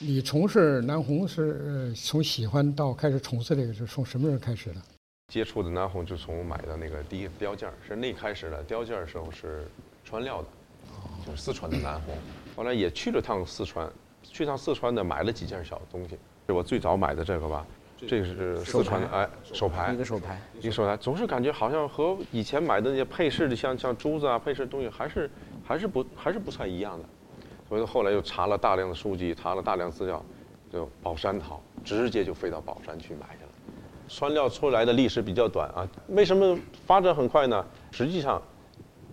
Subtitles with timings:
[0.00, 4.76] 你从事南红是呃从喜欢到开始从事这个是从什么时候开始的？
[5.26, 9.66] 接触的南红就从买的那个第一雕件儿是那开始的，雕件儿的时候是
[10.04, 10.48] 川料的，
[11.26, 12.14] 就是四川的南红。
[12.54, 13.90] 后来也去了趟四川，
[14.22, 16.16] 去趟四川的买了几件小东西。
[16.46, 17.66] 是我最早买的这个吧，
[17.98, 25.28] 这个是四川的哎手牌一，个手牌，一个手牌，总是感觉好像和以前买的那些配饰的像像珠子啊配饰的东西还是
[25.64, 27.04] 还是不还是不太一样的。
[27.68, 30.24] 所以说后来又查了大量的书籍，查了大量资料，
[30.72, 33.50] 就宝山陶，直接就飞到宝山去买去了。
[34.08, 37.62] 川料出来的历史比较短啊，为什么发展很快呢？
[37.90, 38.42] 实际上，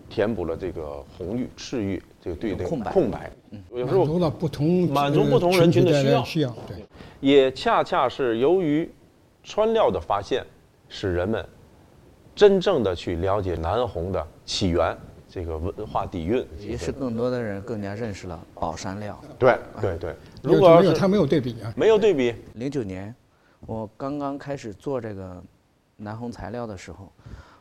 [0.08, 3.30] 填补了这个红玉、赤玉这个对这个空白空白。
[3.72, 6.76] 有时候满足了不同满足不同人群的需要需要对。
[7.20, 8.90] 也恰恰是由于
[9.42, 10.42] 川料的发现，
[10.88, 11.46] 使人们
[12.34, 14.96] 真正的去了解南红的起源，
[15.36, 16.42] 这个文化底蕴。
[16.58, 19.22] 也是更多的人更加认识了宝山料。
[19.38, 23.14] 对对对，如果要是没有他没有对比啊，没有对比，零九年，
[23.66, 25.42] 我刚刚开始做这个
[25.98, 27.12] 南红材料的时候，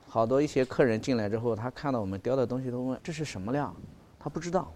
[0.07, 3.75] 好多一些客人进来之后，他看到我们雕的东西都问这是什么料，
[4.17, 4.71] 他不知道。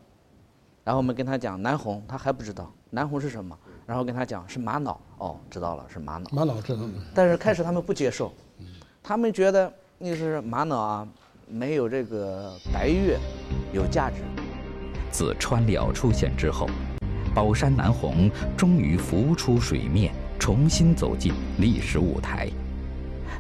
[0.83, 6.29] 然后我们跟他讲南红，他还不知道南红是什么，然后跟他讲是玛瑙，哦，知道了是玛瑙。
[6.33, 6.89] 玛瑙知道的。
[7.15, 8.33] 但是开始他们不接受，
[9.01, 11.07] 他们觉得那是玛瑙啊，
[11.51, 13.15] 没有这个白玉
[13.73, 14.17] 有价值。
[15.09, 16.69] 自川料出现之后，
[17.33, 22.47] 宝山南红终于浮出水面，重新走进历史舞台。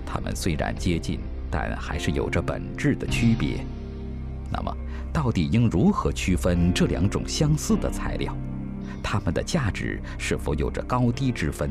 [0.05, 1.19] 它们虽然接近，
[1.51, 3.63] 但还是有着本质的区别。
[4.51, 4.75] 那么，
[5.13, 8.35] 到底应如何区分这两种相似的材料？
[9.03, 11.69] 它们的价值是否有着高低之分？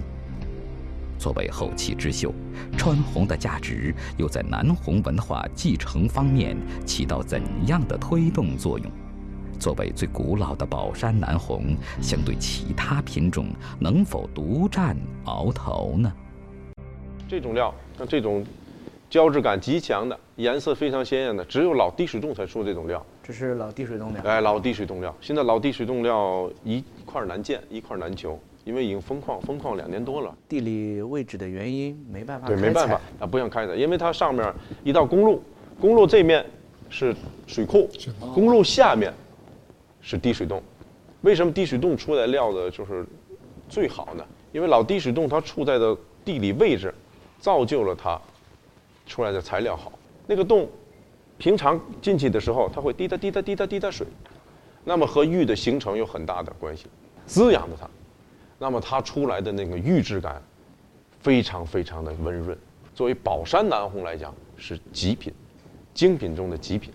[1.18, 2.32] 作为后起之秀，
[2.76, 8.90] 川红的价值又在南红文化继承方面起到怎样的推动作用？
[9.58, 13.48] 作为最古老的宝山南红，相对其他品种，
[13.80, 16.12] 能否独占鳌头呢？
[17.26, 18.46] 这种料像这种
[19.10, 23.04] 胶质感极强的、颜色非常鲜艳的，只有老滴水洞才出这种料。
[23.20, 24.22] 这是老滴水洞料。
[24.24, 30.36] 哎，老滴水洞料，现在老滴水洞料一块难见，一块难求，因为已经封矿，封矿两年多了。
[30.46, 35.42] 地理位置的原因，没办法对，没办法，啊，不想开采，因为它上面一道公路，
[35.80, 36.44] 公路这面
[36.90, 37.88] 是水库，
[38.34, 39.10] 公路下面
[40.02, 40.62] 是滴水洞。
[41.22, 43.06] 为什么滴水洞出来料的就是
[43.70, 44.24] 最好呢？
[44.52, 46.92] 因为老滴水洞它处在的地理位置，
[47.40, 48.20] 造就了它
[49.06, 49.90] 出来的材料好。
[50.26, 50.68] 那个洞
[51.38, 54.06] 平常进去的时候，它会滴答滴答滴答滴答水，
[54.84, 56.84] 那么和玉的形成有很大的关系，
[57.24, 57.88] 滋养着它。
[58.58, 60.42] 那么它出来的那个玉质感
[61.20, 62.56] 非常非常的温润。
[62.94, 65.32] 作为宝山南红来讲，是极品，
[65.94, 66.92] 精品中的极品。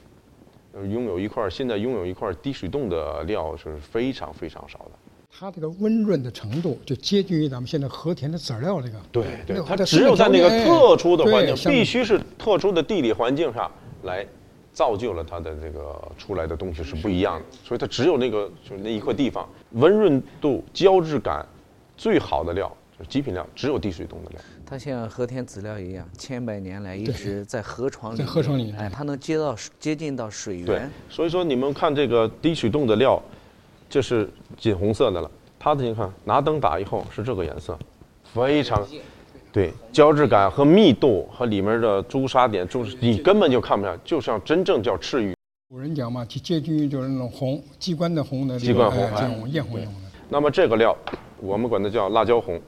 [0.74, 4.91] 呃，拥有一块现在拥有一块滴水洞的料是非常非常少的。
[5.31, 9.00] 它这个温润的程度就接近于咱们现在和田的籽料这个。
[9.12, 13.72] 对对，它只有在那个特殊的环境，必须是特殊的地理环境上
[14.03, 14.25] 来
[14.74, 17.45] 造就了它的这个出来的东西是不一样的。
[17.63, 21.45] 所以它只有那个就是那一块地方，温润度、胶质感
[21.97, 24.39] 最好的料就是极品料，只有滴水洞的料。
[24.65, 33.21] 它像和田籽料一样，千百年来一直在河床里在，河床里哎，它能接到接近到水对源，，所以说你们看这个滴水洞的料，
[33.89, 35.29] 就是锦红色的了。
[35.59, 37.77] 它的你看拿灯打以后是这个颜色，
[38.33, 38.85] 非常
[39.51, 45.33] 对胶质感和密度和里面的朱砂点，就是你根本就看不上，就像真正叫赤玉。
[45.69, 49.99] 古人讲嘛，就接近于就是那种红鸡冠的红的这个鸡冠红哎哎这种艳红用的。
[50.27, 50.97] 那么这个料，
[51.43, 52.59] 我们管它叫辣椒红，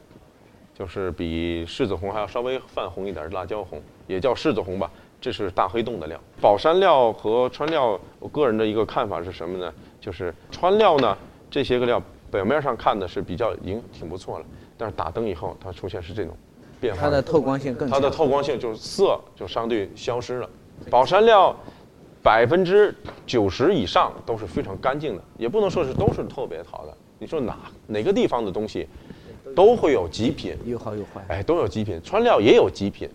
[0.73, 4.91] 就是比柿子红还要稍微泛红一点，辣椒红也叫柿子红吧。
[5.21, 6.19] 这是大黑洞的料。
[6.41, 9.73] 宝山料和川料，我个人的一个看法是什么呢？
[10.01, 11.17] 就是川料呢，
[11.49, 14.45] 这些个料表面上看的是比较已经挺不错了，
[14.77, 16.35] 但是打灯以后，它出现是这种
[16.81, 16.99] 变化。
[16.99, 17.89] 它的透光性更。
[17.89, 20.49] 它的透光性就是色就相对消失了。
[20.91, 21.55] 宝山料
[22.21, 22.93] 百分之
[23.25, 26.93] 九十以上都是非常干净的，也不能说是都是特别好的。
[27.25, 27.57] 你说哪
[27.87, 28.87] 哪个地方的东西
[29.55, 31.25] 都会有极品，有好有坏。
[31.27, 31.99] 哎，都有极品。
[32.03, 33.09] 川料也有极品，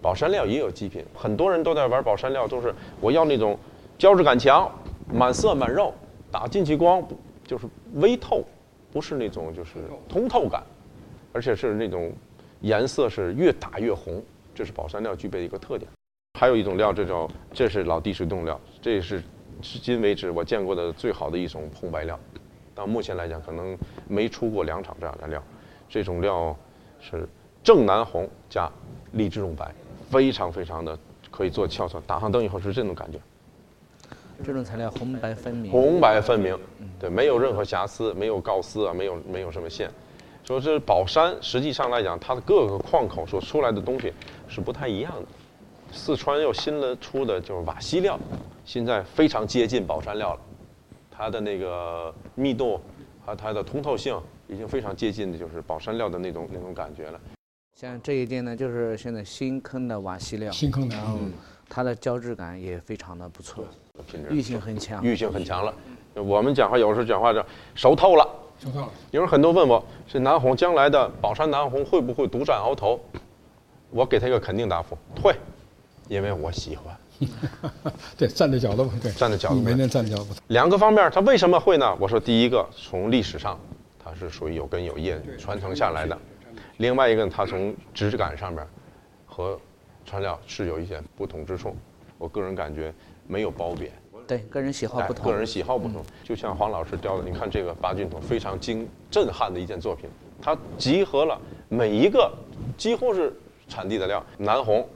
[0.00, 1.04] 宝山料也有极品。
[1.12, 3.58] 很多人都在玩宝山料，都是我要那种
[3.98, 4.70] 胶质感强、
[5.12, 5.92] 满色满肉，
[6.30, 7.04] 打进去光
[7.44, 8.44] 就是微透，
[8.92, 9.72] 不是那种就是
[10.08, 10.62] 通透感，
[11.32, 12.12] 而且是那种
[12.60, 14.22] 颜色是越打越红，
[14.54, 15.90] 这是宝山料具备的一个特点。
[16.38, 19.20] 还有一种料，这叫这是老地水冻料，这也是
[19.60, 22.16] 至今为止我见过的最好的一种红白料。
[22.78, 23.76] 到目前来讲，可能
[24.06, 25.42] 没出过两场这样的料。
[25.88, 26.56] 这种料
[27.00, 27.28] 是
[27.60, 28.70] 正南红加
[29.14, 29.74] 荔枝绒白，
[30.08, 30.96] 非常非常的
[31.28, 32.00] 可以做翘色。
[32.06, 33.18] 打上灯以后是这种感觉。
[34.44, 35.72] 这种材料红白分明。
[35.72, 36.56] 红白分明，
[37.00, 39.90] 对，没有任何瑕疵，没有锆丝啊，没有没有什么线。
[40.44, 44.12] 说这宝山实际上来讲，它的各个矿口所出来的东西
[44.46, 45.26] 是不太一样的。
[45.90, 48.16] 四川又新了出的就是瓦西料，
[48.64, 50.40] 现在非常接近宝山料了，
[51.18, 52.80] 它的那个密度
[53.26, 54.16] 和它的通透性
[54.46, 57.20] 已经非常接近的，就是宝山料的那种那种感觉了。
[57.74, 61.18] 像这一件呢，就是现在新坑的瓦西料，新坑的然后
[61.68, 63.64] 它的胶质感也非常的不错，
[64.06, 65.04] 品质玉性很强。
[65.04, 65.74] 玉性很强了。
[66.14, 67.44] 我们讲话有时候讲话叫
[67.74, 68.24] 熟透了。
[68.60, 68.88] 熟透了。
[69.10, 73.00] 有人很多问我，是南红将来的宝山南红会不会独占鳌头？
[73.90, 75.34] 我给他一个肯定答复，会，
[76.08, 76.96] 因为我喜欢。
[78.16, 80.28] 对，站的角度不对，站的角度不对每天站的角度。
[80.48, 81.96] 两个方面，它为什么会呢？
[81.98, 83.58] 我说第一个，从历史上
[83.98, 86.16] 它是属于有根有叶传承下来的；
[86.76, 88.64] 另外一个，它从质感上面
[89.26, 89.58] 和
[90.06, 91.76] 川料是有一些不同之处。
[92.18, 92.94] 我个人感觉
[93.26, 93.90] 没有褒贬。
[94.26, 95.24] 对，个人喜好不同。
[95.24, 96.04] 哎个人喜好不同。
[96.22, 100.08] 就像黄老师雕的，你看这个八骏图非常惊震撼的一件作品，
[100.40, 102.32] 它集合了每一个
[102.76, 104.86] 几乎是产地的料，南红、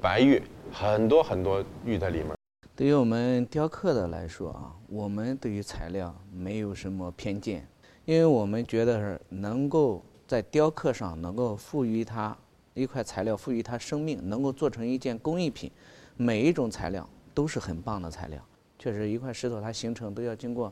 [0.00, 2.34] 白玉，很多很多玉在里面。
[2.76, 7.66] 对于我们雕刻的来说啊，我们对于材料没有什么偏见，
[8.04, 12.36] 因为我们觉得是能够在雕刻上能够赋予它
[12.74, 15.70] 一块材料，赋予它生命，能够做成一件工艺品，
[16.16, 18.40] 每一种材料都是很棒的材料。
[18.78, 20.70] 确实，一块石头它形成都要经过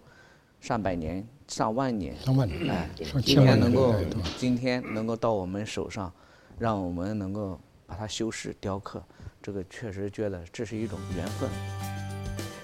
[0.61, 2.17] 上百年、上万年。
[2.17, 3.95] 上万年，哎，上今千年天能够
[4.37, 6.13] 今天能够到我们手上，
[6.59, 7.59] 让我们能够
[7.93, 9.05] 把它修饰雕刻，
[9.43, 11.47] 这个确实觉得这是一种缘分。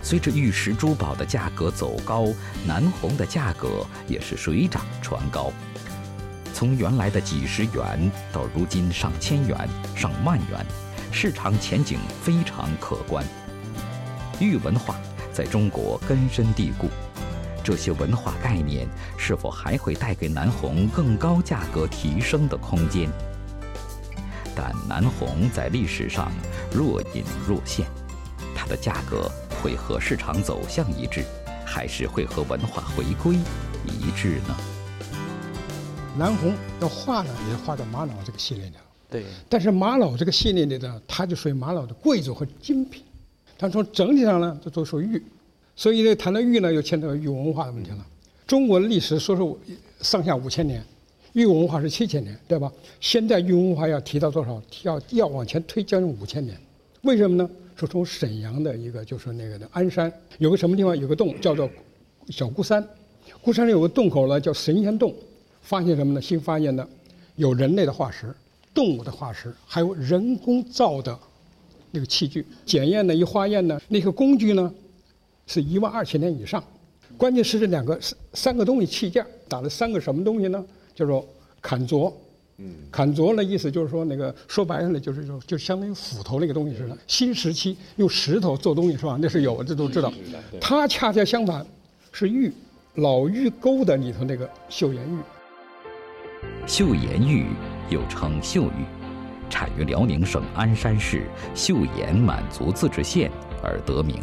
[0.00, 2.28] 随着玉石珠宝的价格走高，
[2.66, 5.52] 南红的价格也是水涨船高。
[6.54, 10.64] 从原来的几十元到如今上千元、上万元，
[11.12, 13.22] 市场前景非常可观。
[14.40, 14.96] 玉文化
[15.30, 16.88] 在中国根深蒂固，
[17.62, 18.88] 这些文化概念
[19.18, 23.10] 是否还会带给南红更高价格提升的空间？
[24.60, 26.32] 但南红在历史上
[26.72, 27.86] 若隐若现，
[28.56, 29.30] 它的价格
[29.62, 31.24] 会和市场走向一致，
[31.64, 33.36] 还是会和文化回归
[33.86, 34.56] 一致呢？
[36.18, 38.80] 南红要画呢，也是画到玛瑙这个系列里了。
[39.08, 43.04] 对，但是玛瑙这个系列里呢，它就属于玛瑙的贵族和精品。
[43.56, 45.22] 但从整体上呢，这都属于玉，
[45.76, 48.04] 所以呢，谈到玉呢，又牵扯到玉文化的问题了。
[48.44, 49.74] 中国的历史说是
[50.04, 50.84] 上下五千年，
[51.32, 52.72] 玉文化是七千年，对吧？
[53.00, 54.60] 现在玉文化要提到多少？
[54.82, 56.58] 要要往前推将近五千年。
[57.02, 57.48] 为什么呢？
[57.76, 61.70] 是从沈阳的一个就是那个的鞍山有个什么地方有个洞叫做
[62.28, 62.84] 小孤山，
[63.40, 65.14] 孤山上有个洞口呢叫神仙洞，
[65.62, 66.20] 发现什么呢？
[66.20, 66.86] 新发现的
[67.36, 68.34] 有人类的化石、
[68.74, 71.16] 动物的化石，还有人工造的
[71.92, 72.44] 那个器具。
[72.66, 74.74] 检验呢，一化验呢，那个工具呢，
[75.46, 76.62] 是一万二千年以上。
[77.16, 80.64] 关键是这两个三三个东西器件打了三个什么东西呢？
[80.98, 81.24] 叫做
[81.62, 82.12] 坎琢。
[82.56, 86.98] 嗯，砍琢呢意思就是说，那个说白了呢，就是说，就相当于斧头那个东西似的。
[87.06, 89.16] 新时期用石头做东西是吧？
[89.22, 90.12] 那是有，这都知道。
[90.60, 91.64] 它恰恰相反，
[92.10, 92.52] 是玉，
[92.96, 95.18] 老玉沟的里头那个岫岩玉。
[96.66, 97.46] 岫岩玉
[97.90, 98.84] 又称岫玉，
[99.48, 103.30] 产于辽宁省鞍山市岫岩满族自治县
[103.62, 104.16] 而得名，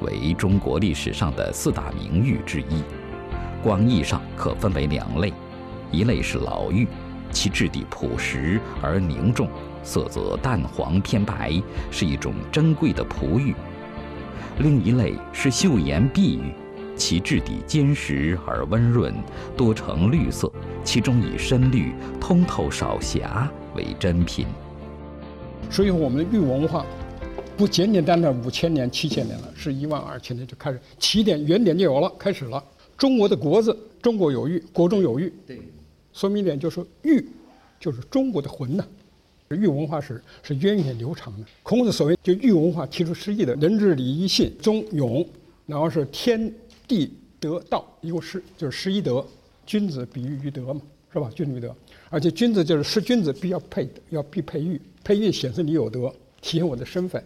[0.00, 2.84] 为中国历史上的四大名玉之一。
[3.60, 5.32] 广义上可分为两类，
[5.92, 6.88] 一类是老玉，
[7.30, 9.48] 其质地朴实而凝重，
[9.84, 13.52] 色泽淡黄偏白，是一种珍贵的璞玉；
[14.58, 16.52] 另一类是岫岩碧玉。
[16.94, 19.12] 其质地坚实而温润，
[19.56, 20.52] 多呈绿色，
[20.84, 24.46] 其中以深绿、通透少瑕为珍品。
[25.70, 26.84] 所以我们的玉文化
[27.56, 32.62] 不简简单单五千年、七千年了，是一万二千年就开始起点原点就有了，开始了。
[32.96, 35.60] 中国的国字，中国有玉，国中有玉，对，
[36.12, 37.26] 说明一点就是玉
[37.80, 38.84] 就是中国的魂呐、
[39.48, 41.46] 玉文化史是源远流长的。
[41.62, 45.26] 孔子所谓就玉文化提出诗意的仁智礼义信忠勇，
[45.66, 46.52] 然后是天
[46.86, 49.24] 地德道，一共十就是十一德。
[49.64, 51.30] 君子比喻于德嘛，是吧？
[51.34, 51.74] 君子于德，
[52.10, 57.22] 而且君子就是识君子必要配要必配玉，配玉显示你有德，体现我的身份。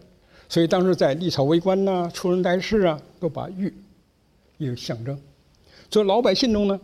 [0.46, 3.72] 所以当时在历朝为官呐、出人待事啊，都把玉
[4.58, 5.18] 一个象征。
[5.90, 6.78] 所以老百姓中呢，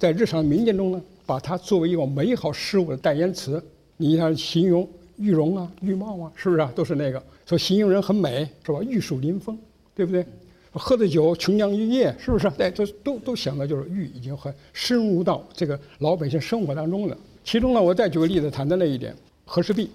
[0.00, 3.62] 在日常民间中呢，把它作为一个美好事物的代言词。
[3.96, 6.72] 你像形容玉容啊、玉貌啊，是不是啊？
[6.74, 8.80] 都是那个说形容人很美，是吧？
[8.82, 9.56] 玉树临风，
[9.94, 10.26] 对不对？
[10.72, 12.48] 喝的酒琼浆玉液，是不是？
[12.58, 17.16] 哎，这都都想到就是玉已经很深入到这个老百姓生活当中了。
[17.44, 19.14] 其中呢，我再举个例子谈的那一点，
[19.44, 19.90] 和氏璧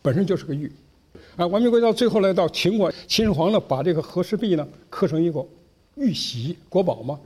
[0.00, 0.70] 本身就是个玉，
[1.36, 5.44] 啊，完璧归到最后呢，到秦国，秦始皇呢把这个和氏璧呢刻成一个
[5.96, 7.18] 玉玺国宝嘛。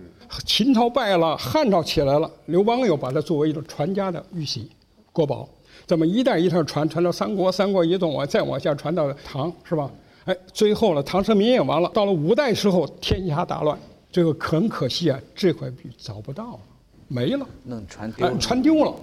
[0.44, 4.70] 秦朝败了，汉朝起来了，刘邦又把它作为一种传家的玉玺
[5.12, 5.48] 国宝，
[5.86, 9.90] 这么一代一代传，传到三国，三国一动往再往下传到唐，是吧？
[10.26, 13.78] 哎，最后呢，唐盛明也完了，到了五代时候，天下大乱，
[14.12, 16.60] 最后很可惜啊，这块璧找不到了，
[17.08, 18.94] 没了，弄传丢哎了，传丢了。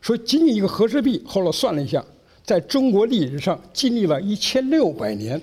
[0.00, 2.02] 说仅仅一个和氏璧，后来算了一下，
[2.42, 5.38] 在中国历史上经历了一千六百年，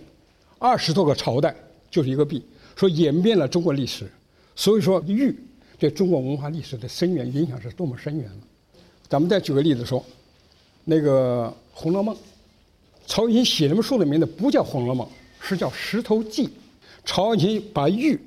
[0.57, 1.55] 二十多个朝代，
[1.91, 2.43] 就是一个璧，
[2.77, 4.09] 说演变了中国历史。
[4.55, 5.35] 所以说玉
[5.77, 8.37] 对中国文化历史的深远影响是多么深远了。
[9.09, 10.03] 咱们再举个例子说，
[10.85, 12.15] 那个《红楼梦》，
[13.05, 15.05] 曹雪芹写那本书的名字不叫《红楼梦》，
[15.39, 16.47] 是叫《石头记》。
[17.05, 18.19] 曹雪芹把玉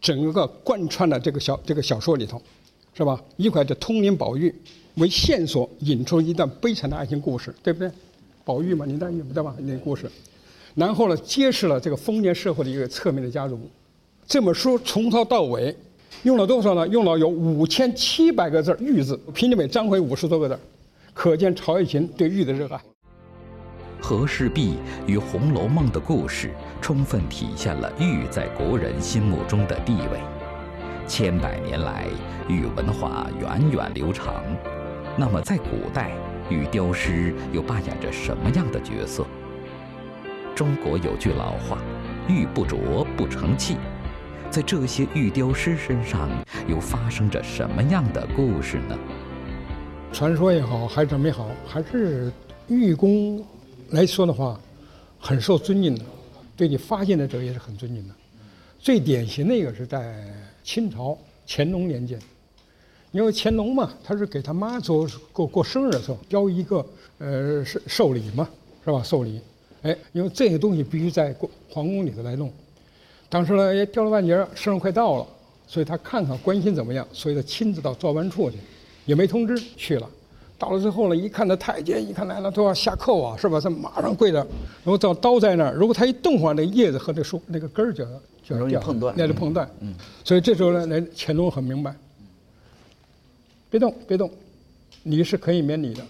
[0.00, 2.42] 整个贯穿了这个小这个小说里头，
[2.94, 3.22] 是吧？
[3.36, 4.52] 一块的通灵宝玉
[4.96, 7.90] 为线索，引出一段悲惨的爱情故事，对不对？
[8.44, 9.54] 宝玉嘛，林黛玉对吧？
[9.60, 10.10] 那个故事，
[10.74, 13.60] 然后呢，揭示了这个封建社会的一个侧面的加入。
[14.28, 15.74] 这本书从头到尾
[16.22, 16.86] 用了多少呢？
[16.88, 20.58] 用了有五千七百个字玉字，平均每章回五十多个字，
[21.14, 22.78] 可见曹雪芹对玉的热爱。
[24.02, 24.74] 和氏璧
[25.06, 26.50] 与《红楼梦》的故事，
[26.82, 30.20] 充分体现了玉在国人心目中的地位。
[31.06, 32.04] 千百年来，
[32.50, 34.44] 玉文化源远流长。
[35.16, 36.12] 那么，在古代，
[36.50, 39.24] 玉雕师又扮演着什么样的角色？
[40.54, 41.78] 中国有句老话
[42.28, 43.78] ：“玉不琢不成器。”
[44.50, 46.28] 在这些玉雕师身上，
[46.66, 48.98] 又发生着什么样的故事呢？
[50.10, 52.32] 传说也好，还是怎么也好，还是
[52.66, 53.44] 玉工
[53.90, 54.58] 来说的话，
[55.18, 56.02] 很受尊敬的，
[56.56, 58.14] 对你发现的者也是很尊敬的。
[58.78, 60.24] 最典型的一个是在
[60.64, 62.18] 清朝乾隆年间，
[63.12, 66.84] 因为乾隆嘛，他是给他妈做过过生日的时候雕一个
[67.18, 68.48] 呃寿寿礼嘛，
[68.82, 69.02] 是吧？
[69.02, 69.42] 寿礼，
[69.82, 71.34] 哎，因为这些东西必须在
[71.68, 72.50] 皇宫里头来弄。
[73.28, 75.26] 当时呢也掉了半截儿，生日快到了，
[75.66, 78.56] 所以他看看关心怎么样，所以他亲自到造办处去，
[79.04, 80.08] 也没通知去了。
[80.58, 83.60] 到了之后呢，一看那太监一看来了都要下扣啊，是吧？
[83.60, 88.04] 他马上跪着，然后到刀在那儿，如果他一动的话，那叶子和那树那个根儿就
[88.42, 89.70] 就，容易碰断那就碰断。
[89.80, 89.94] 嗯，
[90.24, 91.94] 所以这时候呢，那乾隆很明白，
[93.70, 94.28] 别动，别动，
[95.04, 96.02] 你是可以免礼的，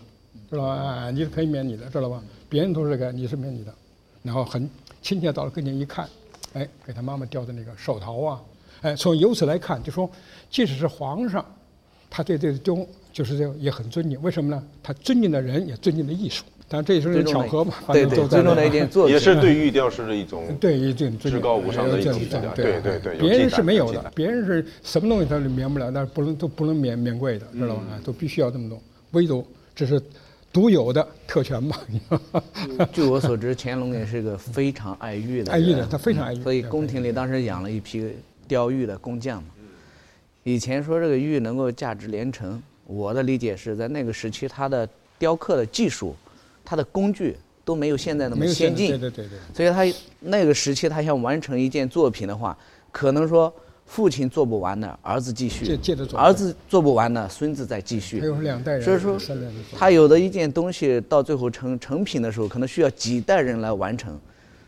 [0.48, 1.10] 知道吧？
[1.10, 2.22] 你是可以免礼的，知道吧？
[2.48, 3.74] 别人都是这个，你是免礼的。
[4.22, 4.70] 然后很
[5.02, 6.08] 亲切到了跟前一看，
[6.54, 8.40] 哎，给他妈妈雕的那个手桃啊，
[8.82, 10.10] 哎，从由此来看，就说
[10.50, 11.44] 即使是皇上，
[12.08, 12.76] 他对这个雕
[13.12, 14.20] 就是这个也很尊敬。
[14.22, 14.62] 为什么呢？
[14.82, 16.44] 他尊敬的人，也尊敬的艺术。
[16.70, 22.12] 当然这也是巧合嘛，反对对，正都在那尊重的一件作品，也是对玉雕师的一种对一种至高无上的一种
[22.54, 27.82] 对对对别人是没有的别人是什么东西他都免不了，但是不能都不能免免贵的，知道吧？
[27.88, 28.78] 嗯哎都必须要这么弄，
[29.12, 29.42] 唯独
[29.74, 29.98] 这是
[30.52, 31.80] 独有的特权吧。
[32.92, 38.10] 据我所知，乾隆也是个非常爱玉的人，爱玉的，他非常爱玉，所以宫廷里当时养了一批
[38.46, 39.50] 雕玉的工匠嘛。
[40.44, 44.88] 以前说这个玉能够价值连城，我的理解是在那个时期，它的
[45.18, 46.16] 雕刻的技术、
[46.64, 49.38] 它的工具都没有现在那么先进，对对对对。
[49.54, 52.56] 所以他那个时期他想完成一件作品的话，
[52.90, 53.52] 可能说
[53.88, 58.26] 父亲做不完的，儿子继续接接着；做儿子做不完的，孙子再继续还。
[58.26, 59.18] 有两代人，所以说
[59.72, 64.20] 他有的一件东西到最后成成品的时候，可能需要几代人来完成。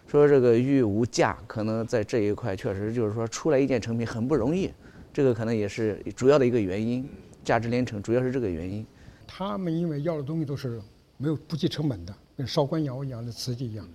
[0.08, 4.68] 说这个玉无价，可能在这一块确实就是说出来一件成品很不容易，
[5.12, 7.08] 这个可能也是主要的一个原因。
[7.44, 8.84] 价值连城主要是这个原因。
[9.26, 10.80] 他们因为要的东西都是
[11.16, 13.86] 没有不计成本的，跟烧官窑一样的瓷器一样。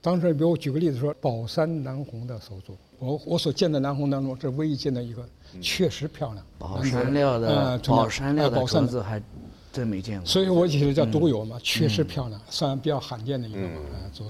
[0.00, 5.26] 当时，比如我举个例子说，宝山南红的手作，我我所见的南红当中，这唯一见的一个，
[5.60, 6.46] 确实漂亮。
[6.56, 9.20] 宝山料的呃宝山料的哎宝山镯子还
[9.72, 10.24] 真没见过。
[10.24, 13.80] 所以我觉得叫独有嗯嘛，确实漂亮，算比较罕见的一个嘛，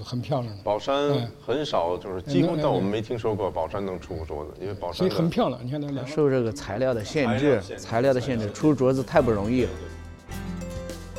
[0.03, 5.63] 很漂亮的，宝山嗯很少，就是几乎，但我们没听说过宝山能出镯子，因为宝山所以很漂亮。
[5.63, 9.69] 你看那个，受这个材料的限制，材料的限制，出镯子太不容易了。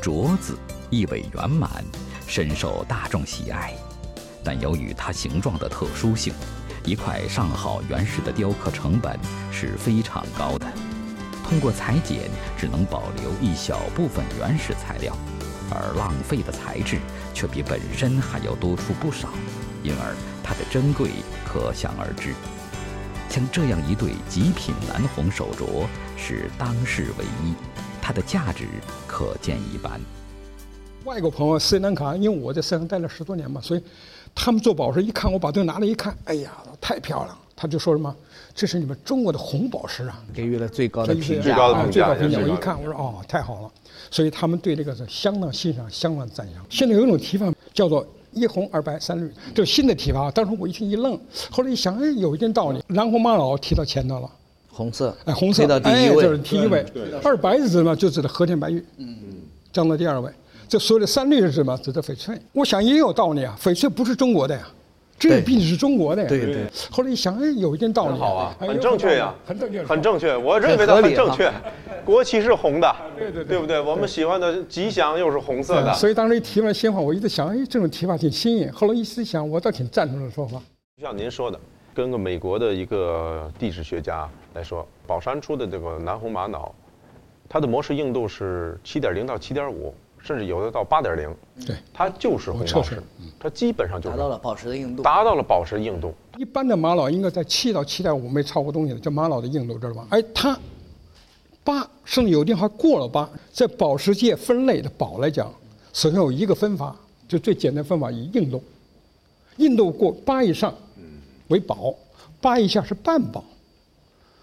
[0.02, 0.58] 镯子
[0.90, 1.84] 意味圆满，
[2.26, 3.72] 深受大众喜爱。
[4.42, 6.34] 但由于它形状的特殊性，
[6.84, 9.18] 一块上好原石的雕刻成本
[9.50, 10.66] 是非常高的。
[11.42, 15.16] 通过裁剪，只能保留一小部分原始材料，
[15.70, 16.98] 而浪费的材质
[17.32, 19.28] 却比本身还要多出不少，
[19.82, 21.10] 因而它的珍贵
[21.44, 22.34] 可想而知。
[23.28, 25.86] 像这样一对极品蓝红手镯
[26.16, 27.54] 是当世唯一，
[28.00, 28.68] 它的价值
[29.06, 30.00] 可见一斑。
[31.04, 33.82] 外国朋友斯里兰卡，因为我在斯里兰卡待了十多年嘛，所以
[34.34, 37.38] 他们做宝石一看我把东西拿来一看，哎呀，太漂亮了！
[37.54, 38.14] 他就说什么
[38.54, 41.54] ：“这是你们中国的红宝石啊！”给予了最高的评价。
[41.54, 43.70] 啊最高的评价我一看，我说哦，太好了。
[44.10, 46.64] 所以他们对这个是相当欣赏，相当赞扬。
[46.70, 50.30] 现在有一种提法叫做一红二白三绿，这是新的提法。
[50.30, 51.18] 当时我一听一愣，
[51.50, 52.82] 后来一想，哎，有一定道理。
[52.88, 54.30] 南红玛瑙提到前头了，
[54.70, 56.84] 红色，哎，红色推到第哎，一位，这是第一位。
[57.22, 57.94] 二白是什么？
[57.94, 59.36] 就指的和田白玉，嗯嗯，
[59.72, 60.30] 降到第二位。
[60.68, 61.76] 这所有的三绿是什么？
[61.78, 62.36] 指的翡翠。
[62.52, 64.62] 我想也有道理啊，翡翠不是中国的呀，
[65.18, 66.28] 这对毕竟是中国的呀。
[66.28, 66.66] 对对。
[66.90, 68.12] 后来一想，哎，有一定道理。
[68.12, 70.36] 很好啊，哎很正确呀，很正确，很正确。
[70.36, 71.52] 我认为它很正确。
[72.04, 73.80] 国旗是红的，对对对对不对？
[73.80, 75.94] 我们喜欢的吉祥又是红色的。
[75.94, 78.72] 所以当时一提完鲜花，我一直想，哎，这种提法挺新颖。
[78.72, 80.60] 后来一思想，我倒挺赞同这说法。
[80.96, 81.58] 就像您说的，
[81.94, 86.74] 跟个美国的一个地质学家来说，宝山出的这个南红玛瑙，
[87.48, 89.94] 它的模式硬度是七点零到七点五，
[90.24, 91.32] 甚至有的到八点零，
[91.66, 93.02] 对，它就是红宝石我测试，
[93.38, 95.02] 它基本上就是达到了宝石的硬度。
[95.02, 96.14] 达到了宝石硬度。
[96.38, 100.06] 一般的玛瑙应该在七到七点五没超过东西的，这玛瑙的硬度知道吧？
[100.08, 100.58] 哎，它
[101.62, 103.28] 八甚至有的还过了八。
[103.52, 105.52] 在宝石界分类的宝来讲，
[105.92, 106.96] 首先有一个分法，
[107.28, 108.64] 就最简单分法以硬度，
[109.58, 110.74] 硬度过八以上
[111.48, 111.94] 为宝，
[112.40, 113.44] 八以下是半宝。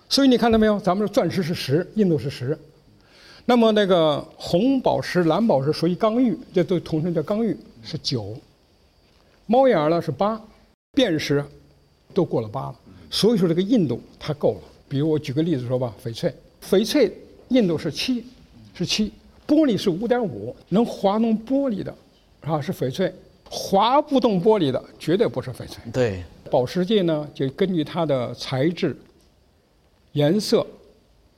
[0.08, 0.80] 所以你看到没有？
[0.80, 2.56] 咱们的钻石是十，硬度是十。
[3.46, 8.36] 那么那个红宝石、蓝宝石属于刚玉，这都统称叫刚玉，是九。
[9.46, 10.42] 猫眼儿呢是八，
[10.94, 11.44] 辨识
[12.14, 12.76] 都过了八了，
[13.10, 14.62] 所以说这个硬度它够了。
[14.88, 16.34] 比如我举个例子说吧，翡翠，
[16.64, 17.12] 翡翠
[17.50, 18.24] 硬度是七，
[18.74, 19.12] 是七，
[19.48, 21.94] 玻璃是五点五，能滑动玻璃的，
[22.42, 23.14] 啊是翡翠，
[23.50, 25.84] 滑不动玻璃的绝对不是翡翠。
[25.92, 28.96] 对，宝石界呢，就根据它的材质、
[30.14, 30.66] 颜色、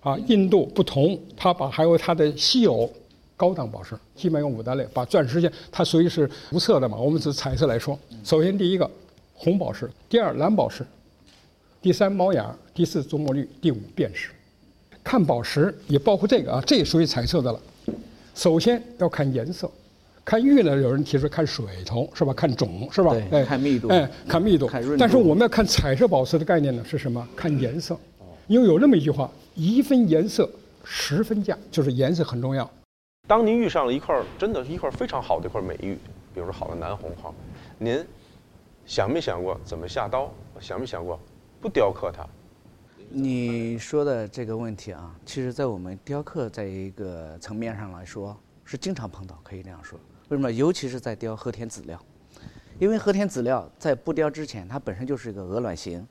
[0.04, 2.88] 啊印度不同，它把还有它的稀有、
[3.36, 4.86] 高档宝石，基本有五大类。
[4.94, 7.98] 把钻石界它属于是无色的嘛，我们只彩色来说。
[8.24, 8.90] 首先第一个
[9.34, 10.86] 红宝石，第二蓝宝石，
[11.82, 14.30] 第三猫眼儿，第四祖母绿，第五辨识。
[15.04, 17.60] 看宝石也包括这个啊，这也属于彩色的了。
[18.34, 19.70] 首先要看颜色，
[20.24, 22.34] 看玉呢，有人提出看水头是吧？
[22.34, 23.12] 看种是吧？
[23.12, 27.28] 对哎看密度哎，看密度但是我们要看彩色宝石的概念呢是什么？
[27.36, 27.98] 看颜色，
[28.48, 30.50] 因为有那么一句话：一分颜色，
[30.84, 32.70] 十分价，就是颜色很重要。
[33.28, 35.98] 当您遇上了一块真的是一块非常好的一块美玉，
[36.34, 37.34] 比如说好的南红哈，
[37.78, 38.06] 您
[38.86, 40.30] 想没想过怎么下刀？
[40.60, 41.20] 想没想过
[41.62, 42.26] 不雕刻它？
[43.10, 49.98] 你说的这个问题啊，其实在我们雕刻在一个层面上来说是经常碰到，可以这样说。
[50.30, 50.52] 为什么？
[50.52, 52.00] 尤其是在雕和田籽料，
[52.80, 56.06] 因为和田籽料在不雕之前，它本身就是一个鹅卵形，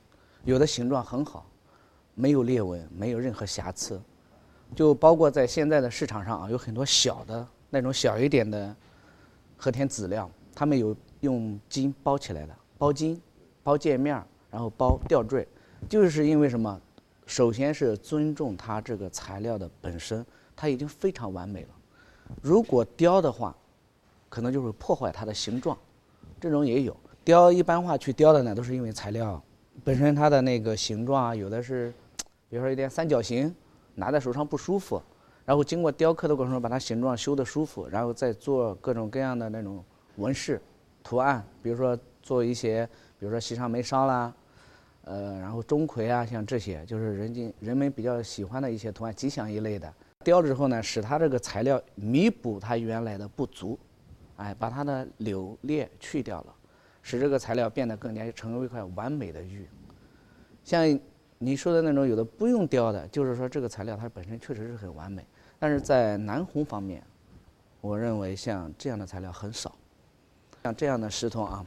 [0.44, 1.46] 有的形状很好，
[2.14, 4.00] 没有裂纹，没有任何瑕疵。
[4.74, 8.74] 就包括在现在的市场上啊，有很多小的那种小一点的
[9.56, 13.20] 和田籽料，他们有用金包起来的，包金、
[13.62, 15.46] 包界面，然后包吊坠，
[15.88, 16.80] 就是因为什么？
[17.24, 21.68] 首先是尊重它这个材料的本身，它已经非常完美了。
[22.42, 23.56] 如果雕的话，
[24.28, 25.78] 可能就会破坏它的形状，
[26.40, 26.94] 这种也有。
[27.24, 29.40] 雕一般化去雕的呢，都是因为材料
[29.84, 31.94] 本身它的那个形状啊，有的是，
[32.52, 33.54] 比如说有点三角形，
[33.94, 35.00] 拿在手上不舒服，
[35.46, 39.82] 然后经过雕刻的过程中把它形状修得舒服，然后再做各种各样的那种
[40.16, 40.60] 纹饰、
[41.02, 42.86] 图案，比如说做一些，
[43.18, 44.34] 比如说席上眉梢啦，
[45.04, 49.90] 呃，然后钟馗啊，像这些就是人间人们比较喜欢的一些图案，吉祥一类的。
[50.22, 53.78] 雕了之后呢，使它这个材料弥补它原来的不足，
[54.36, 56.54] 哎，把它的柳裂去掉了，
[57.00, 59.66] 使这个材料变得更加成为一块完美的玉。
[60.62, 61.00] 像
[61.42, 65.26] 你说的那种有的不用雕的，就是说这个材料它本身确实是很完美，
[65.58, 67.02] 但是在南红方面，
[67.80, 69.74] 我认为像这样的材料很少，
[70.62, 71.66] 像这样的石头啊，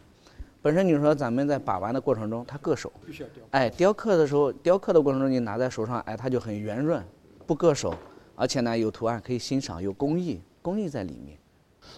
[0.61, 3.43] 本身你说咱们在把玩的过程中，它硌手，必须要雕。
[3.51, 7.03] 哎，雕刻的时候，雕刻的过程中你拿在手上，哎，它就很圆润，
[7.45, 7.93] 不硌手，
[8.33, 11.37] 而且呢有图案可以欣赏，有工艺，工艺在里面。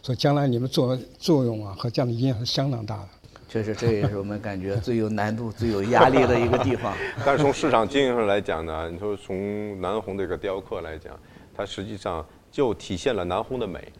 [0.02, 3.10] 所以将来你们作作用啊和这样的影响是相当大的。
[3.50, 6.94] 确实，这也是我们感觉最有难度、最有压力的一个地方。
[7.26, 11.18] 但是从市场经营上来讲呢，你说从南红这个雕刻来讲，
[11.56, 13.92] 它实际上就体现了南红的美。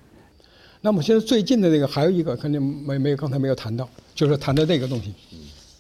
[0.82, 5.14] 那么现在最近的那个还有一个肯定没没有刚才没有谈到，就是谈到这个东西，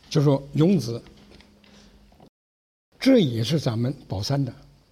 [0.09, 1.01] 就是说永子，
[2.97, 4.51] 这也是咱们宝山的。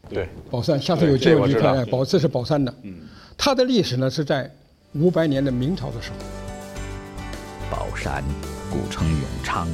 [0.09, 2.73] 对，宝山，下次有机会去看，宝这是宝山的。
[2.83, 3.03] 嗯，
[3.37, 4.53] 它的历史呢是在
[4.93, 6.44] 五百年的明朝的时候。
[7.75, 8.23] 宝山，
[8.71, 9.67] 古称永昌，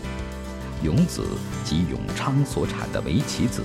[0.82, 1.24] 永子
[1.64, 3.62] 即永昌所产的围棋子，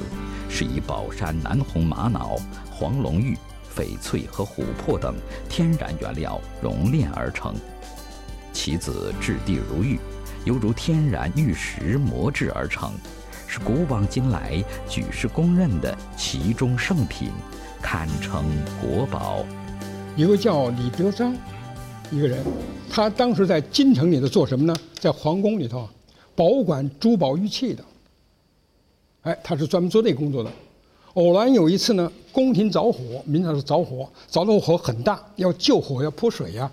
[0.47, 2.39] 是以宝山南红玛瑙、
[2.71, 3.35] 黄龙玉、
[3.75, 5.15] 翡翠和琥珀等
[5.49, 7.55] 天然原料熔炼而成。
[8.53, 9.99] 棋子质地如玉，
[10.45, 12.93] 犹如天然玉石磨制而成，
[13.47, 17.31] 是古往今来举世公认的棋中圣品，
[17.81, 18.45] 堪称
[18.83, 19.47] 国宝。
[20.15, 21.35] 一个叫李德章，
[22.11, 22.39] 一个人，
[22.89, 24.75] 他当时在京城里头做什么呢？
[24.95, 25.89] 在皇宫里头
[26.35, 27.85] 保管珠宝玉器的。
[29.23, 30.51] 哎，他是专门做这工作的。
[31.15, 36.71] 偶然有一次呢，宫廷着火，明朝是着火，着的火很大，要救火要泼水呀。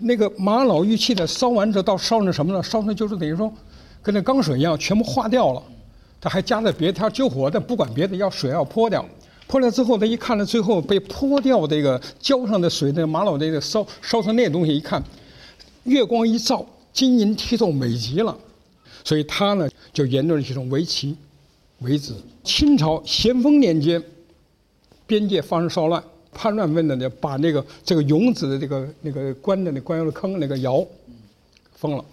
[0.00, 2.62] 那个玛瑙玉器的烧完之后，到烧成什么呢？
[2.62, 3.52] 烧成就是等于说，
[4.02, 5.62] 跟那钢水一样，全部化掉了。
[6.20, 9.04] 他还加了别，他救火，但不管别的，要水要泼掉。
[9.46, 15.02] 泼了之后，他一看了，最后被泼掉这个浇上的水，那玛瑙那个烧烧成那东西，一看，
[15.84, 18.36] 月光一照，晶莹剔透，美极了。
[19.04, 21.16] 所以他呢，就研究了这种围棋。
[21.80, 22.14] 为止。
[22.42, 24.02] 清朝咸丰年间，
[25.06, 26.02] 边界发生骚乱，
[26.32, 30.86] 叛乱分子呢，把那个这个永子的这个那个关的那关窑的坑那个窑
[31.74, 32.04] 封了，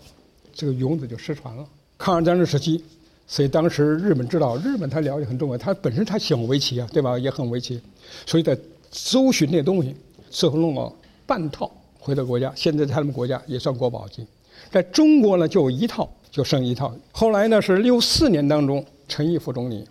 [0.54, 1.66] 这个永子就失传了。
[1.98, 2.84] 抗日战争时期，
[3.32, 7.18] 所以当时日本知道，日本他了解很重要，他本身他喜欢围棋啊，对吧？
[7.18, 7.80] 也很围棋，
[8.26, 8.58] 所以在
[8.92, 9.96] 搜寻那东西，
[10.30, 10.92] 最后弄了
[11.26, 14.28] 半套回到国家，现在他们国家也算国宝级。
[14.70, 16.94] 在中国呢，就一套，就剩一套。
[17.14, 18.86] 后来呢，是六四年当中。
[19.08, 19.86] 陈毅副总理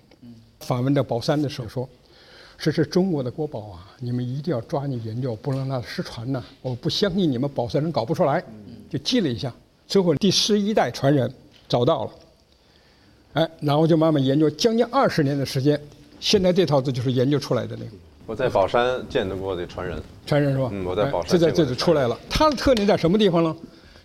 [0.61, 1.89] 访问到宝山的时候说
[2.59, 6.43] ：“这是中国的国宝啊，你们一定要抓紧研究，不能让它失传呐！
[6.61, 8.43] 我不相信你们宝山人搞不出来。”
[8.91, 9.55] 就记了一下，
[9.87, 11.31] 最后第十一代传人
[11.69, 12.11] 找到了，
[13.33, 15.81] 哎，然后就慢慢研究，将近二十年的时间，
[16.21, 17.91] 现在这套字就是研究出来的那个。
[18.27, 20.69] 我在宝山见到过的传人，传人是吧？
[20.73, 21.31] 嗯，我在宝山。
[21.31, 23.57] 这在这就出来了，它的特点在什么地方呢？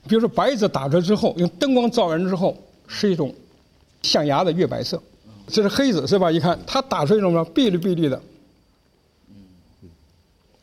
[0.08, 2.58] 比如说白纸打出来之后，用灯光照完之后，
[2.88, 3.34] 是一种。
[4.02, 5.02] 象牙的月白色，
[5.48, 6.32] 这是黑子是吧？
[6.32, 8.22] 一看它打出一种什么碧绿碧绿的，
[9.32, 9.90] 嗯，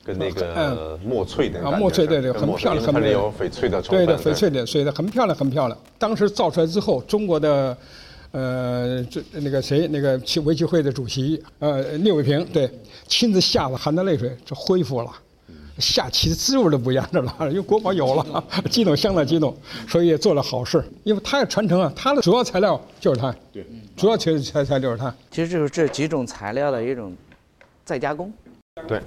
[0.05, 5.77] 跟那个墨翠的啊，墨翠对对，很漂亮，很有翡翠的对对，翡翠的，所以很漂亮，很漂亮。
[5.98, 7.77] 当时造出来之后，中国的，
[8.33, 12.71] 呃，这那个谁，那个围棋会的主席，呃，聂卫平，对，
[13.07, 15.11] 亲自下了含着泪水，这恢复了。
[15.79, 19.57] 下棋的滋味都不一样了，因为国宝有了，激动相当激动，
[19.88, 20.85] 所以也做了好事。
[21.03, 23.66] 因为他要传承啊，他的主要材料就是他，对，
[23.97, 25.12] 主要材材材料是他。
[25.31, 27.16] 其实就是这几种材料的一种
[27.87, 28.31] 再加工，
[28.87, 29.01] 对，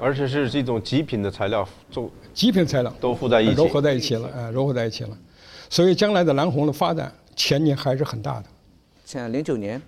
[0.00, 5.10] 而且是这种极品的材料做极品材料都附在一起，糅合在一起了，哎，糅合在一起了。
[5.68, 8.44] 所以将来的蓝红的发展前景还是很大的。
[9.12, 9.80] 像零九年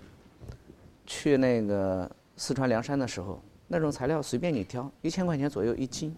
[1.07, 3.41] 去那个四川凉山的时候。
[3.67, 6.15] 那种材料随便你挑，一千块钱左右一斤。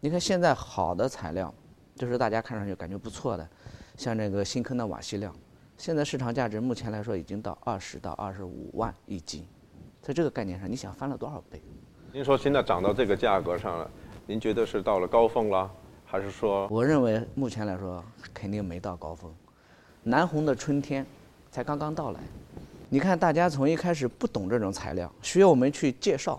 [0.00, 1.54] 你看现在好的材料，
[1.94, 3.48] 就是大家看上去感觉不错的，
[3.96, 5.32] 像那个新坑的瓦西料，
[5.78, 9.46] 现在市场价值目前来说已经到二十到二十五万一斤。
[10.02, 11.62] 在这个概念上，你想翻了多少倍？
[12.12, 13.88] 您说现在涨到这个价格上了，
[14.26, 15.70] 您觉得是到了高峰了，
[16.04, 16.66] 还是说？
[16.68, 19.32] 我认为目前来说肯定没到高峰，
[20.02, 21.06] 南红的春天
[21.56, 22.20] 才刚刚到来。
[22.90, 26.38] 你看大家从一开始不懂这种材料，需要我们去介绍。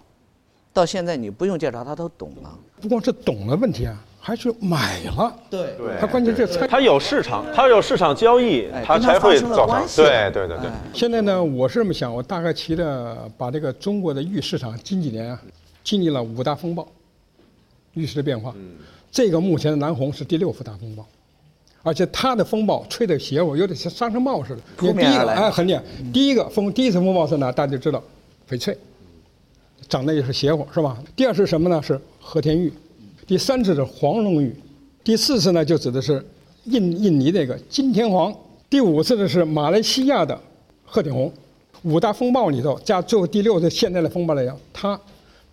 [0.72, 2.60] 到现在你不用介绍，他都懂了。
[2.80, 5.36] 不光是懂的问题啊，还是买了。
[5.50, 9.88] 对，他关键这他有市场，他有市场交易，他才会造成。
[9.96, 10.70] 对对对对。
[10.94, 15.42] 现在呢，我是这么想，我大概提的把这个中国的玉市场近几年啊，
[15.84, 16.88] 经历了五大风暴，
[17.96, 18.54] 玉石的变化。
[18.56, 18.76] 嗯。
[19.12, 21.04] 这个目前的南红是第六幅大风暴，
[21.84, 24.62] 而且它的风暴吹的邪乎，有点像沙尘暴似的。
[24.78, 25.82] 第一个哎，很厉害。
[26.12, 27.52] 第一个风，第一次风暴是哪？
[27.52, 28.04] 大家就知道，
[28.50, 28.78] 翡翠。
[29.88, 30.98] 长得也是邪乎，是吧？
[31.16, 31.82] 第二是什么呢？
[31.82, 32.74] 是和田玉。
[33.26, 34.54] 第三次是黄龙玉。
[35.04, 36.22] 第四次呢，就指的是
[36.66, 38.36] 印印尼那个金天黄。
[38.70, 40.38] 第五次的是马来西亚的
[40.84, 41.32] 鹤顶红。
[41.84, 45.00] 五大风暴里头加最后第六次现在的风暴来讲，它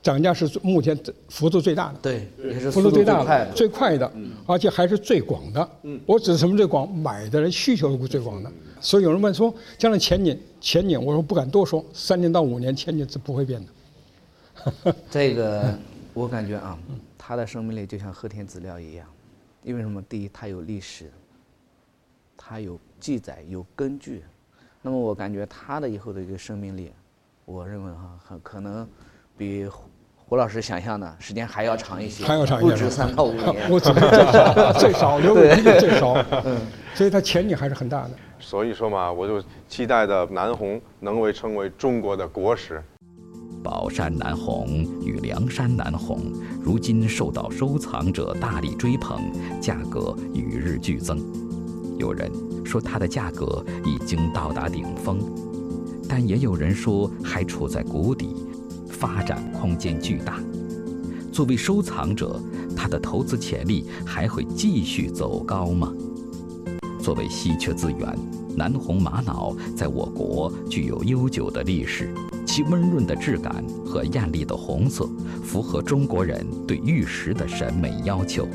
[0.05, 0.97] 涨价是目前
[1.31, 1.99] 幅度最大的。
[2.03, 4.13] 对，也是幅度最大的、最快的，
[4.47, 5.71] 而且还是最广的。
[5.83, 6.87] 嗯，我指什么最广？
[6.95, 8.53] 买的人需求是最广的。
[8.81, 14.95] 所以有人问说，将来前景前景，我说不敢多说，三年到五年前景是不会变的。
[15.11, 15.75] 这个
[16.13, 16.79] 我感觉啊，
[17.17, 19.07] 它的生命力就像和田资料一样，
[19.63, 20.03] 因为什么？
[20.03, 21.11] 第一，它有历史，
[22.37, 24.23] 它有记载，有根据。
[24.83, 26.93] 那么我感觉它的以后的一个生命力，
[27.47, 28.87] 我认为哈，很可能
[29.37, 29.67] 比
[30.27, 33.45] 胡老师想象的时间还要长一些，还要长一些，不止三到五年。
[33.79, 36.57] 最少最少留一个最少，嗯，
[36.95, 38.11] 所以它前景还是很大的。
[38.41, 42.83] 所以说嘛，我就期待的南红能为成为中国的国石。
[43.63, 44.67] 宝山南红
[45.03, 46.19] 与梁山南红，
[46.63, 49.21] 如今受到收藏者大力追捧，
[49.61, 51.19] 价格与日俱增。
[51.99, 52.31] 有人
[52.65, 55.19] 说它的价格已经到达顶峰，
[56.09, 58.35] 但也有人说还处在谷底，
[59.05, 60.41] 发展空间巨大。
[61.31, 62.41] 作为收藏者，
[62.75, 65.93] 它的投资潜力还会继续走高吗？
[67.03, 68.19] 作为稀缺资源，
[68.57, 72.09] 南红玛瑙在我国具有悠久的历史。
[72.47, 75.07] 其温润的质感和艳丽的红色，
[75.43, 78.49] 符合中国人对玉石的审美要求。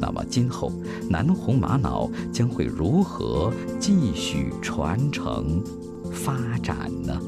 [0.00, 0.72] 那么今后
[1.08, 5.62] 南红玛瑙将会如何继续传承、
[6.10, 7.20] 发展呢？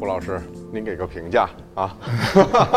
[0.00, 0.40] 胡老师，
[0.74, 1.96] 您给个评价啊？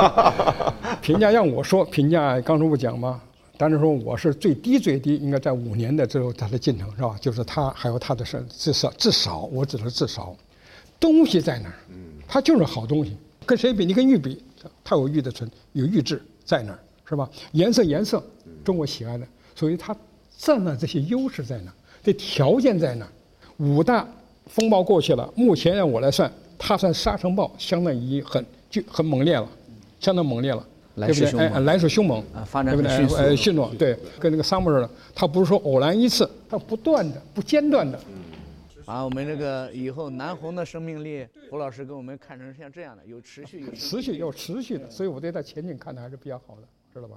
[1.01, 3.19] 评价让我说，评价刚才不讲吗？
[3.57, 7.15] 当然说我是最低最低，应该在五年的之后它的进程是吧？
[7.19, 10.35] 就是它还有它的事至少至少，我指的至少，
[10.99, 11.75] 东西在哪儿，
[12.27, 13.17] 它就是好东西。
[13.47, 13.83] 跟谁比？
[13.83, 14.43] 你跟玉比，
[14.83, 16.77] 它有玉的存，有玉质在那儿
[17.09, 17.27] 是吧？
[17.53, 18.23] 颜色颜色，
[18.63, 19.95] 中国喜爱的，所以它
[20.37, 23.11] 占了这些优势在哪儿，这条件在哪儿。
[23.57, 24.07] 五大
[24.45, 29.47] 风暴过去了，目前让我来算，它算沙尘暴，相当于很就很猛烈了，
[29.99, 30.65] 相当猛烈了。
[30.95, 37.99] 来势凶猛哎，来势凶猛啊发展迅速呃，迅猛，对，跟那个 summer 似的，它不是说偶然一次，它不断的、不间断的。
[38.85, 47.15] 啊，我们这个以后南红的生命力，胡老师给我们看成像这样的，有持续有持续有持续的，所以我对它前景看的还是比较好的，知道吧？